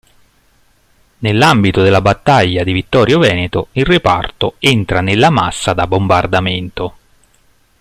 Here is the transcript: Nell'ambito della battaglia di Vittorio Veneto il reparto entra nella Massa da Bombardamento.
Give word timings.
Nell'ambito 1.19 1.83
della 1.83 2.01
battaglia 2.01 2.63
di 2.63 2.71
Vittorio 2.71 3.19
Veneto 3.19 3.67
il 3.73 3.85
reparto 3.85 4.55
entra 4.57 4.99
nella 4.99 5.29
Massa 5.29 5.73
da 5.73 5.85
Bombardamento. 5.85 6.95